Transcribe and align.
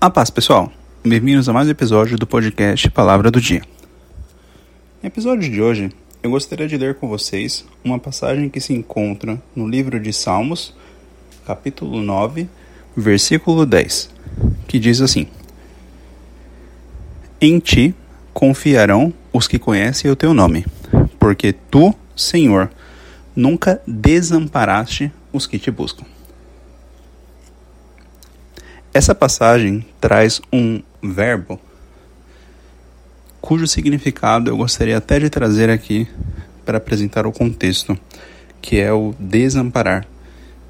A 0.00 0.08
paz, 0.08 0.30
pessoal. 0.30 0.70
Bem-vindos 1.04 1.48
a 1.48 1.52
mais 1.52 1.66
um 1.66 1.72
episódio 1.72 2.16
do 2.16 2.24
podcast 2.24 2.88
Palavra 2.88 3.32
do 3.32 3.40
Dia. 3.40 3.62
No 5.02 5.08
episódio 5.08 5.50
de 5.50 5.60
hoje, 5.60 5.90
eu 6.22 6.30
gostaria 6.30 6.68
de 6.68 6.76
ler 6.76 6.94
com 6.94 7.08
vocês 7.08 7.64
uma 7.82 7.98
passagem 7.98 8.48
que 8.48 8.60
se 8.60 8.72
encontra 8.72 9.42
no 9.56 9.66
livro 9.66 9.98
de 9.98 10.12
Salmos, 10.12 10.72
capítulo 11.44 12.00
9, 12.00 12.48
versículo 12.96 13.66
10, 13.66 14.08
que 14.68 14.78
diz 14.78 15.00
assim: 15.00 15.26
Em 17.40 17.58
ti 17.58 17.92
confiarão 18.32 19.12
os 19.32 19.48
que 19.48 19.58
conhecem 19.58 20.08
o 20.08 20.14
teu 20.14 20.32
nome, 20.32 20.64
porque 21.18 21.52
tu, 21.52 21.92
Senhor, 22.14 22.70
nunca 23.34 23.82
desamparaste 23.84 25.10
os 25.32 25.44
que 25.44 25.58
te 25.58 25.72
buscam. 25.72 26.04
Essa 28.92 29.14
passagem 29.14 29.84
traz 30.00 30.40
um 30.50 30.82
verbo 31.02 31.60
cujo 33.38 33.66
significado 33.66 34.50
eu 34.50 34.56
gostaria 34.56 34.96
até 34.96 35.20
de 35.20 35.28
trazer 35.28 35.68
aqui 35.68 36.08
para 36.64 36.78
apresentar 36.78 37.26
o 37.26 37.32
contexto, 37.32 37.98
que 38.62 38.80
é 38.80 38.90
o 38.90 39.14
desamparar, 39.18 40.06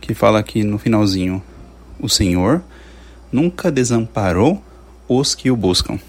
que 0.00 0.14
fala 0.14 0.38
aqui 0.38 0.64
no 0.64 0.78
finalzinho: 0.78 1.42
O 2.00 2.08
Senhor 2.08 2.62
nunca 3.30 3.70
desamparou 3.70 4.64
os 5.06 5.34
que 5.34 5.50
o 5.50 5.56
buscam. 5.56 6.00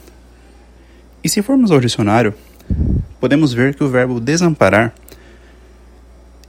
E 1.22 1.28
se 1.28 1.42
formos 1.42 1.72
ao 1.72 1.80
dicionário, 1.82 2.34
podemos 3.20 3.54
ver 3.54 3.76
que 3.76 3.84
o 3.84 3.90
verbo 3.90 4.22
desamparar 4.22 4.96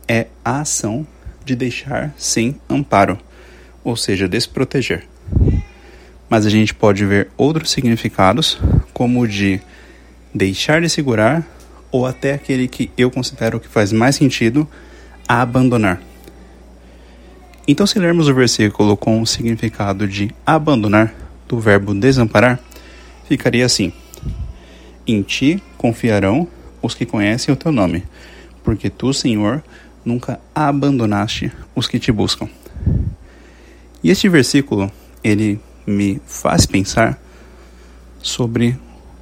é 0.06 0.28
a 0.44 0.60
ação 0.60 1.04
de 1.44 1.56
deixar 1.56 2.14
sem 2.16 2.60
amparo, 2.70 3.18
ou 3.82 3.96
seja, 3.96 4.28
desproteger 4.28 5.04
mas 6.28 6.44
a 6.44 6.50
gente 6.50 6.74
pode 6.74 7.04
ver 7.04 7.28
outros 7.36 7.70
significados, 7.70 8.58
como 8.92 9.20
o 9.20 9.28
de 9.28 9.60
deixar 10.34 10.80
de 10.80 10.88
segurar, 10.88 11.46
ou 11.90 12.06
até 12.06 12.34
aquele 12.34 12.68
que 12.68 12.90
eu 12.96 13.10
considero 13.10 13.58
que 13.58 13.68
faz 13.68 13.92
mais 13.92 14.16
sentido, 14.16 14.68
abandonar. 15.26 16.00
Então, 17.66 17.86
se 17.86 17.98
lermos 17.98 18.28
o 18.28 18.34
versículo 18.34 18.96
com 18.96 19.20
o 19.20 19.26
significado 19.26 20.06
de 20.06 20.34
abandonar, 20.44 21.14
do 21.46 21.58
verbo 21.58 21.94
desamparar, 21.94 22.60
ficaria 23.26 23.64
assim: 23.64 23.92
Em 25.06 25.22
ti 25.22 25.62
confiarão 25.76 26.48
os 26.82 26.94
que 26.94 27.06
conhecem 27.06 27.52
o 27.52 27.56
teu 27.56 27.72
nome, 27.72 28.04
porque 28.62 28.90
tu, 28.90 29.12
Senhor, 29.12 29.62
nunca 30.04 30.40
abandonaste 30.54 31.52
os 31.74 31.86
que 31.86 31.98
te 31.98 32.12
buscam. 32.12 32.48
E 34.02 34.10
este 34.10 34.28
versículo, 34.28 34.90
ele 35.22 35.60
me 35.88 36.20
faz 36.26 36.66
pensar 36.66 37.18
sobre 38.20 38.78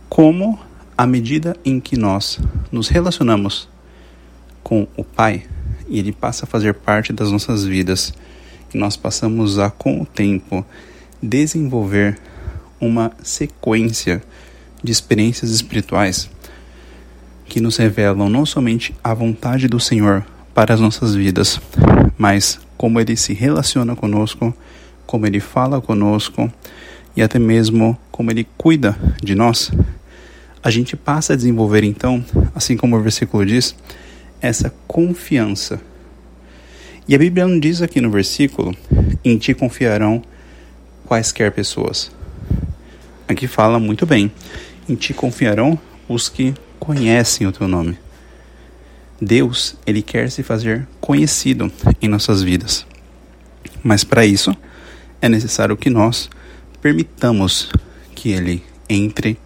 como, 0.09 0.59
à 0.97 1.07
medida 1.07 1.57
em 1.65 1.79
que 1.79 1.97
nós 1.97 2.41
nos 2.73 2.89
relacionamos 2.89 3.69
com 4.63 4.89
o 4.97 5.05
Pai 5.05 5.45
e 5.89 5.99
Ele 5.99 6.13
passa 6.13 6.45
a 6.45 6.49
fazer 6.49 6.75
parte 6.75 7.13
das 7.13 7.31
nossas 7.31 7.65
vidas, 7.65 8.13
e 8.75 8.79
nós 8.79 8.97
passamos 8.97 9.61
a, 9.61 9.71
com 9.71 10.01
o 10.01 10.07
tempo, 10.07 10.67
desenvolver 11.23 12.19
uma 12.81 13.13
sequência 13.23 14.21
de 14.83 14.91
experiências 14.91 15.51
espirituais 15.51 16.29
que 17.45 17.61
nos 17.61 17.77
revelam 17.77 18.29
não 18.29 18.45
somente 18.45 18.93
a 19.05 19.15
vontade 19.15 19.69
do 19.69 19.79
Senhor 19.79 20.27
para 20.53 20.75
as 20.75 20.81
nossas 20.81 21.15
vidas, 21.15 21.61
mas 22.19 22.59
como 22.77 22.99
Ele 23.01 23.17
se 23.17 23.33
relaciona 23.33 23.95
conosco 23.95 24.53
como 25.07 25.27
Ele 25.27 25.41
fala 25.41 25.81
conosco 25.81 26.53
e 27.17 27.23
até 27.23 27.39
mesmo 27.39 27.97
como 28.11 28.31
Ele 28.31 28.47
cuida 28.57 28.97
de 29.23 29.35
nós, 29.35 29.71
a 30.63 30.71
gente 30.71 30.97
passa 30.97 31.33
a 31.33 31.37
desenvolver 31.37 31.85
então, 31.85 32.25
assim 32.55 32.77
como 32.77 32.97
o 32.97 33.01
versículo 33.01 33.47
diz, 33.47 33.77
essa 34.41 34.75
confiança. 34.87 35.81
E 37.09 37.15
a 37.15 37.19
Bíblia 37.19 37.47
não 37.47 37.59
diz 37.61 37.81
aqui 37.81 38.01
no 38.01 38.11
versículo: 38.11 38.77
em 39.25 39.39
ti 39.39 39.55
confiarão 39.55 40.23
quaisquer 41.07 41.53
pessoas. 41.53 42.11
Aqui 43.29 43.47
fala 43.47 43.79
muito 43.79 44.05
bem: 44.05 44.31
em 44.89 44.95
ti 44.97 45.15
confiarão 45.15 45.79
os 46.09 46.29
que 46.29 46.53
conhecem 46.79 47.47
o 47.47 47.53
teu 47.53 47.69
nome. 47.69 47.97
Deus, 49.21 49.77
ele 49.87 50.03
quer 50.03 50.31
se 50.31 50.43
fazer 50.43 50.87
conhecido 51.01 51.73
em 52.03 52.09
nossas 52.09 52.43
vidas. 52.43 52.85
Mas 53.83 54.05
para 54.05 54.27
isso, 54.27 54.55
é 55.27 55.29
necessário 55.29 55.77
que 55.77 55.91
nós 55.91 56.31
permitamos 56.81 57.69
que 58.15 58.31
ele 58.31 58.63
entre, 58.89 59.37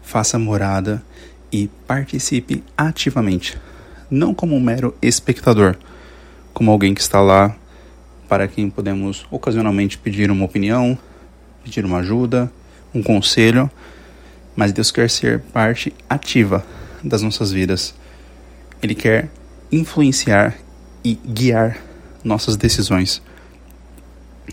faça 0.00 0.38
morada 0.38 1.02
e 1.50 1.68
participe 1.88 2.62
ativamente, 2.76 3.58
não 4.08 4.32
como 4.32 4.54
um 4.54 4.60
mero 4.60 4.94
espectador, 5.02 5.76
como 6.52 6.70
alguém 6.70 6.94
que 6.94 7.00
está 7.00 7.20
lá 7.20 7.54
para 8.28 8.46
quem 8.46 8.70
podemos 8.70 9.26
ocasionalmente 9.28 9.98
pedir 9.98 10.30
uma 10.30 10.44
opinião, 10.44 10.96
pedir 11.64 11.84
uma 11.84 11.98
ajuda, 11.98 12.48
um 12.94 13.02
conselho, 13.02 13.68
mas 14.54 14.72
Deus 14.72 14.92
quer 14.92 15.10
ser 15.10 15.40
parte 15.52 15.92
ativa 16.08 16.64
das 17.02 17.22
nossas 17.22 17.50
vidas. 17.50 17.92
Ele 18.80 18.94
quer 18.94 19.28
influenciar 19.72 20.54
e 21.02 21.14
guiar 21.14 21.76
nossas 22.22 22.56
decisões. 22.56 23.20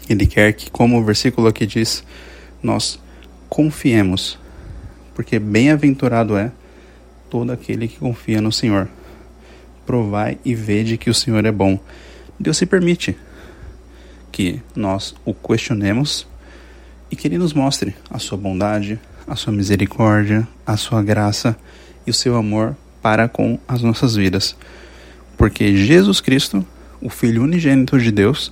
Ele 0.10 0.26
quer 0.26 0.54
que, 0.54 0.70
como 0.70 1.00
o 1.00 1.04
versículo 1.04 1.48
aqui 1.48 1.66
diz, 1.66 2.04
nós 2.62 3.00
confiemos, 3.50 4.40
porque 5.14 5.40
bem-aventurado 5.40 6.38
é 6.38 6.52
todo 7.30 7.52
aquele 7.52 7.88
que 7.88 7.98
confia 7.98 8.42
no 8.42 8.52
Senhor. 8.52 8.88
Provai 9.86 10.38
e 10.46 10.54
vede 10.54 10.98
que 10.98 11.10
o 11.10 11.14
Senhor 11.14 11.46
é 11.46 11.52
bom. 11.52 11.80
Deus 12.40 12.58
se 12.58 12.66
permite 12.66 13.18
que 14.32 14.62
nós 14.76 15.14
o 15.26 15.34
questionemos 15.34 16.28
e 17.10 17.16
que 17.16 17.28
Ele 17.28 17.38
nos 17.38 17.54
mostre 17.54 17.96
a 18.10 18.18
sua 18.18 18.38
bondade, 18.38 19.00
a 19.28 19.36
sua 19.36 19.52
misericórdia, 19.52 20.48
a 20.66 20.78
sua 20.78 21.04
graça 21.04 21.58
e 22.08 22.12
o 22.12 22.14
seu 22.14 22.36
amor 22.36 22.76
para 23.02 23.28
com 23.28 23.60
as 23.68 23.82
nossas 23.82 24.16
vidas. 24.16 24.56
Porque 25.38 25.76
Jesus 25.76 26.22
Cristo, 26.22 26.66
o 27.02 27.10
Filho 27.10 27.44
unigênito 27.44 28.00
de 28.00 28.12
Deus, 28.12 28.52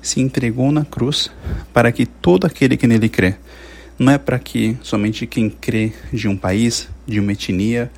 se 0.00 0.20
entregou 0.20 0.70
na 0.72 0.84
cruz 0.84 1.30
para 1.72 1.92
que 1.92 2.06
todo 2.06 2.46
aquele 2.46 2.76
que 2.76 2.86
nele 2.86 3.08
crê, 3.08 3.34
não 3.98 4.12
é 4.12 4.18
para 4.18 4.38
que 4.38 4.76
somente 4.82 5.26
quem 5.26 5.50
crê 5.50 5.92
de 6.12 6.28
um 6.28 6.36
país, 6.36 6.88
de 7.06 7.18
uma 7.18 7.32
etnia, 7.32 7.90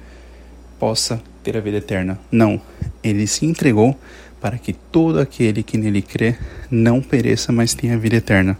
possa 0.78 1.22
ter 1.42 1.56
a 1.56 1.60
vida 1.60 1.76
eterna. 1.76 2.18
Não, 2.30 2.60
ele 3.02 3.26
se 3.26 3.44
entregou 3.44 3.98
para 4.40 4.56
que 4.56 4.72
todo 4.72 5.20
aquele 5.20 5.62
que 5.62 5.76
nele 5.76 6.00
crê 6.00 6.36
não 6.70 7.02
pereça, 7.02 7.52
mas 7.52 7.74
tenha 7.74 7.94
a 7.94 7.98
vida 7.98 8.16
eterna. 8.16 8.58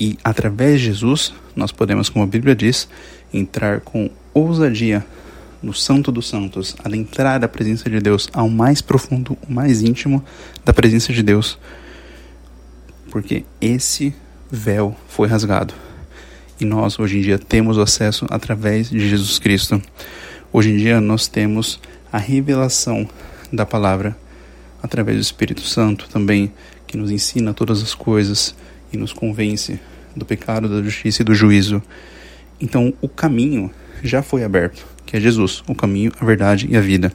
E 0.00 0.18
através 0.24 0.80
de 0.80 0.86
Jesus, 0.86 1.34
nós 1.54 1.70
podemos, 1.70 2.08
como 2.08 2.24
a 2.24 2.28
Bíblia 2.28 2.56
diz, 2.56 2.88
entrar 3.32 3.80
com 3.80 4.10
ousadia 4.32 5.04
no 5.62 5.72
Santo 5.72 6.10
dos 6.10 6.28
Santos, 6.28 6.74
adentrar 6.82 7.44
a 7.44 7.48
presença 7.48 7.88
de 7.88 8.00
Deus 8.00 8.28
ao 8.32 8.48
mais 8.48 8.80
profundo, 8.80 9.38
o 9.48 9.52
mais 9.52 9.80
íntimo 9.80 10.24
da 10.64 10.72
presença 10.72 11.12
de 11.12 11.22
Deus 11.22 11.58
porque 13.12 13.44
esse 13.60 14.14
véu 14.50 14.96
foi 15.06 15.28
rasgado. 15.28 15.74
E 16.58 16.64
nós 16.64 16.98
hoje 16.98 17.18
em 17.18 17.20
dia 17.20 17.38
temos 17.38 17.76
acesso 17.76 18.26
através 18.30 18.88
de 18.88 19.06
Jesus 19.06 19.38
Cristo. 19.38 19.82
Hoje 20.50 20.70
em 20.70 20.78
dia 20.78 20.98
nós 20.98 21.28
temos 21.28 21.78
a 22.10 22.16
revelação 22.16 23.06
da 23.52 23.66
palavra 23.66 24.16
através 24.82 25.18
do 25.18 25.20
Espírito 25.20 25.60
Santo 25.60 26.08
também, 26.08 26.54
que 26.86 26.96
nos 26.96 27.10
ensina 27.10 27.52
todas 27.52 27.82
as 27.82 27.94
coisas 27.94 28.54
e 28.90 28.96
nos 28.96 29.12
convence 29.12 29.78
do 30.16 30.24
pecado, 30.24 30.66
da 30.66 30.82
justiça 30.82 31.20
e 31.20 31.24
do 31.24 31.34
juízo. 31.34 31.82
Então 32.58 32.94
o 33.02 33.08
caminho 33.10 33.70
já 34.02 34.22
foi 34.22 34.42
aberto, 34.42 34.86
que 35.04 35.18
é 35.18 35.20
Jesus, 35.20 35.62
o 35.68 35.74
caminho, 35.74 36.12
a 36.18 36.24
verdade 36.24 36.66
e 36.70 36.78
a 36.78 36.80
vida. 36.80 37.12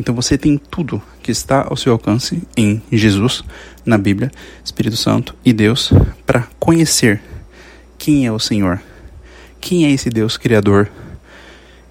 Então 0.00 0.14
você 0.14 0.38
tem 0.38 0.56
tudo 0.56 1.02
que 1.22 1.30
está 1.30 1.66
ao 1.68 1.76
seu 1.76 1.92
alcance 1.92 2.42
em 2.56 2.82
Jesus, 2.90 3.44
na 3.84 3.98
Bíblia, 3.98 4.32
Espírito 4.64 4.96
Santo 4.96 5.36
e 5.44 5.52
Deus, 5.52 5.92
para 6.24 6.48
conhecer 6.58 7.20
quem 7.98 8.24
é 8.24 8.32
o 8.32 8.38
Senhor. 8.38 8.80
Quem 9.60 9.84
é 9.84 9.90
esse 9.90 10.08
Deus 10.08 10.38
Criador 10.38 10.90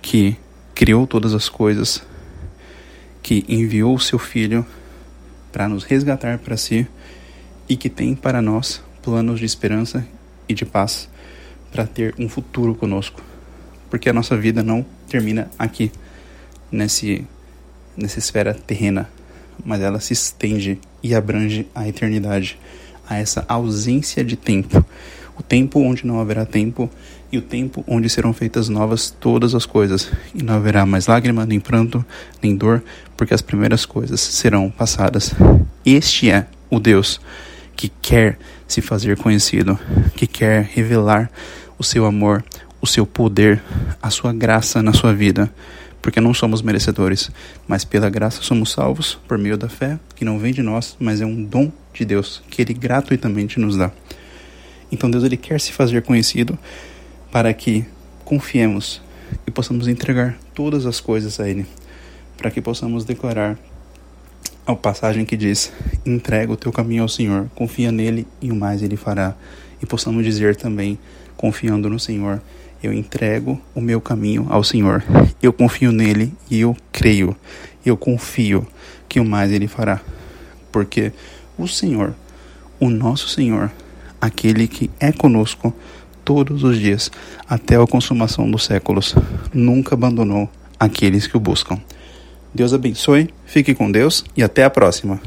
que 0.01 0.35
criou 0.73 1.05
todas 1.05 1.35
as 1.35 1.49
coisas, 1.49 2.01
que 3.21 3.45
enviou 3.47 3.93
o 3.93 3.99
seu 3.99 4.17
Filho 4.17 4.65
para 5.51 5.69
nos 5.69 5.83
resgatar 5.83 6.39
para 6.39 6.57
si 6.57 6.87
e 7.69 7.77
que 7.77 7.91
tem 7.91 8.15
para 8.15 8.41
nós 8.41 8.81
planos 9.03 9.39
de 9.39 9.45
esperança 9.45 10.03
e 10.47 10.55
de 10.55 10.65
paz 10.65 11.07
para 11.71 11.85
ter 11.85 12.15
um 12.17 12.27
futuro 12.27 12.73
conosco. 12.73 13.21
Porque 13.87 14.09
a 14.09 14.13
nossa 14.13 14.35
vida 14.35 14.63
não 14.63 14.83
termina 15.07 15.47
aqui, 15.59 15.91
nesse 16.71 17.27
nessa 17.99 18.19
esfera 18.19 18.53
terrena, 18.53 19.09
mas 19.65 19.81
ela 19.81 19.99
se 19.99 20.13
estende 20.13 20.79
e 21.03 21.13
abrange 21.13 21.67
a 21.75 21.87
eternidade, 21.87 22.57
a 23.07 23.17
essa 23.17 23.45
ausência 23.47 24.23
de 24.23 24.35
tempo. 24.35 24.83
o 25.39 25.43
tempo 25.43 25.79
onde 25.79 26.05
não 26.05 26.19
haverá 26.19 26.45
tempo 26.45 26.89
e 27.31 27.37
o 27.37 27.41
tempo 27.41 27.83
onde 27.87 28.09
serão 28.09 28.33
feitas 28.33 28.67
novas 28.67 29.09
todas 29.09 29.55
as 29.55 29.65
coisas, 29.65 30.11
e 30.35 30.43
não 30.43 30.55
haverá 30.55 30.85
mais 30.85 31.07
lágrima, 31.07 31.45
nem 31.45 31.59
pranto, 31.59 32.05
nem 32.41 32.55
dor, 32.55 32.83
porque 33.15 33.33
as 33.33 33.41
primeiras 33.41 33.85
coisas 33.85 34.19
serão 34.19 34.69
passadas. 34.69 35.33
Este 35.85 36.29
é 36.29 36.45
o 36.69 36.79
Deus 36.79 37.21
que 37.75 37.89
quer 38.01 38.37
se 38.67 38.81
fazer 38.81 39.15
conhecido, 39.17 39.79
que 40.15 40.27
quer 40.27 40.63
revelar 40.73 41.31
o 41.77 41.83
seu 41.83 42.05
amor, 42.05 42.43
o 42.81 42.87
seu 42.87 43.05
poder, 43.05 43.61
a 44.01 44.09
sua 44.09 44.33
graça 44.33 44.81
na 44.81 44.91
sua 44.91 45.13
vida, 45.13 45.49
porque 46.01 46.21
não 46.21 46.33
somos 46.33 46.61
merecedores, 46.61 47.29
mas 47.67 47.83
pela 47.83 48.09
graça 48.09 48.41
somos 48.41 48.71
salvos 48.71 49.19
por 49.27 49.37
meio 49.37 49.57
da 49.57 49.69
fé, 49.69 49.99
que 50.15 50.25
não 50.25 50.39
vem 50.39 50.53
de 50.53 50.61
nós, 50.61 50.95
mas 50.99 51.21
é 51.21 51.25
um 51.25 51.43
dom 51.43 51.71
de 51.93 52.05
Deus 52.05 52.41
que 52.49 52.61
ele 52.61 52.73
gratuitamente 52.73 53.59
nos 53.59 53.75
dá. 53.75 53.91
Então 54.91 55.09
Deus 55.09 55.23
ele 55.23 55.37
quer 55.37 55.59
se 55.59 55.71
fazer 55.71 56.01
conhecido 56.01 56.57
para 57.31 57.53
que 57.53 57.85
confiemos 58.25 59.01
e 59.45 59.51
possamos 59.51 59.87
entregar 59.87 60.37
todas 60.53 60.85
as 60.85 60.99
coisas 60.99 61.39
a 61.39 61.47
ele, 61.47 61.65
para 62.37 62.49
que 62.49 62.61
possamos 62.61 63.05
declarar 63.05 63.57
a 64.65 64.75
passagem 64.75 65.25
que 65.25 65.35
diz: 65.35 65.71
entrega 66.05 66.51
o 66.51 66.57
teu 66.57 66.71
caminho 66.71 67.03
ao 67.03 67.09
Senhor, 67.09 67.49
confia 67.55 67.91
nele 67.91 68.27
e 68.41 68.51
o 68.51 68.55
mais 68.55 68.81
ele 68.81 68.95
fará. 68.95 69.35
E 69.81 69.85
possamos 69.85 70.23
dizer 70.25 70.55
também, 70.55 70.99
confiando 71.37 71.89
no 71.89 71.99
Senhor, 71.99 72.41
eu 72.81 72.93
entrego 72.93 73.59
o 73.75 73.81
meu 73.81 73.99
caminho 73.99 74.47
ao 74.49 74.63
Senhor. 74.63 75.03
Eu 75.41 75.51
confio 75.51 75.91
nele 75.91 76.33
e 76.49 76.61
eu 76.61 76.75
creio. 76.91 77.35
Eu 77.85 77.97
confio 77.97 78.65
que 79.07 79.19
o 79.19 79.25
mais 79.25 79.51
ele 79.51 79.67
fará. 79.67 80.01
Porque 80.71 81.11
o 81.57 81.67
Senhor, 81.67 82.13
o 82.79 82.89
nosso 82.89 83.27
Senhor, 83.27 83.71
aquele 84.21 84.67
que 84.67 84.89
é 84.99 85.11
conosco 85.11 85.73
todos 86.23 86.63
os 86.63 86.77
dias 86.77 87.11
até 87.47 87.75
a 87.75 87.87
consumação 87.87 88.49
dos 88.49 88.65
séculos, 88.65 89.15
nunca 89.53 89.95
abandonou 89.95 90.49
aqueles 90.79 91.27
que 91.27 91.35
o 91.35 91.39
buscam. 91.39 91.79
Deus 92.53 92.73
abençoe, 92.73 93.29
fique 93.45 93.75
com 93.75 93.91
Deus 93.91 94.23
e 94.35 94.43
até 94.43 94.63
a 94.63 94.69
próxima. 94.69 95.19